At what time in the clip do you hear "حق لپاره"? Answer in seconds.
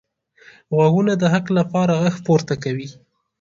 1.33-1.93